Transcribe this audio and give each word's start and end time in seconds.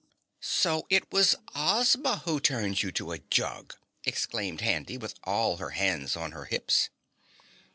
"So 0.39 0.87
it 0.89 1.11
was 1.13 1.35
Ozma 1.53 2.23
who 2.25 2.39
turned 2.39 2.81
you 2.81 2.91
to 2.93 3.11
a 3.11 3.19
jug!" 3.19 3.75
exclaimed 4.03 4.61
Handy 4.61 4.97
with 4.97 5.13
all 5.25 5.57
her 5.57 5.69
hands 5.77 6.15
on 6.15 6.31
her 6.31 6.45
hips. 6.45 6.89